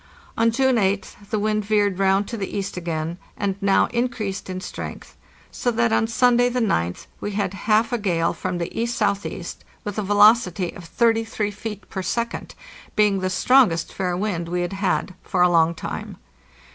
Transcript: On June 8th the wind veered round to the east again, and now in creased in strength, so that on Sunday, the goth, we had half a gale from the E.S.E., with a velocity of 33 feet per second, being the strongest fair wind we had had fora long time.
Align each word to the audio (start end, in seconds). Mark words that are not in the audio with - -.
On 0.35 0.49
June 0.49 0.77
8th 0.77 1.29
the 1.29 1.37
wind 1.37 1.63
veered 1.63 1.99
round 1.99 2.27
to 2.27 2.35
the 2.35 2.49
east 2.57 2.75
again, 2.75 3.19
and 3.37 3.55
now 3.61 3.85
in 3.91 4.09
creased 4.09 4.49
in 4.49 4.59
strength, 4.59 5.15
so 5.51 5.69
that 5.69 5.93
on 5.93 6.07
Sunday, 6.07 6.49
the 6.49 6.59
goth, 6.59 7.05
we 7.19 7.33
had 7.33 7.53
half 7.69 7.93
a 7.93 7.99
gale 7.99 8.33
from 8.33 8.57
the 8.57 8.75
E.S.E., 8.79 9.45
with 9.83 9.99
a 9.99 10.01
velocity 10.01 10.71
of 10.73 10.85
33 10.85 11.51
feet 11.51 11.87
per 11.87 12.01
second, 12.01 12.55
being 12.95 13.19
the 13.19 13.29
strongest 13.29 13.93
fair 13.93 14.17
wind 14.17 14.49
we 14.49 14.61
had 14.61 14.73
had 14.73 15.13
fora 15.21 15.47
long 15.47 15.75
time. 15.75 16.17